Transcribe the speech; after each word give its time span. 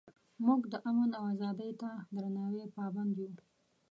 موږ 0.45 0.61
د 0.71 0.73
امن 0.89 1.09
او 1.19 1.23
ازادۍ 1.33 1.71
ته 1.81 1.89
درناوي 2.15 2.65
پابند 2.77 3.13
یو. 3.21 3.31